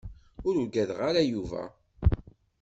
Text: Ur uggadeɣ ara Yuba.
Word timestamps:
Ur 0.47 0.55
uggadeɣ 0.63 0.99
ara 1.09 1.21
Yuba. 1.31 1.63